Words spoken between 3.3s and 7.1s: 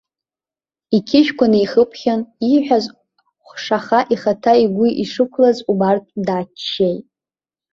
хәшаха ихаҭа игәы ишықәлаз убартә дааччеит.